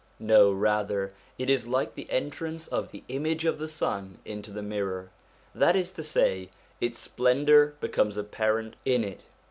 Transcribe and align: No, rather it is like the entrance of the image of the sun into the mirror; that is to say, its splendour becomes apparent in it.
No, 0.17 0.51
rather 0.51 1.13
it 1.37 1.47
is 1.47 1.67
like 1.67 1.93
the 1.93 2.09
entrance 2.09 2.65
of 2.67 2.89
the 2.89 3.03
image 3.07 3.45
of 3.45 3.59
the 3.59 3.67
sun 3.67 4.17
into 4.25 4.49
the 4.49 4.63
mirror; 4.63 5.11
that 5.53 5.75
is 5.75 5.91
to 5.91 6.01
say, 6.03 6.49
its 6.79 6.97
splendour 6.97 7.75
becomes 7.79 8.17
apparent 8.17 8.77
in 8.83 9.03
it. 9.03 9.25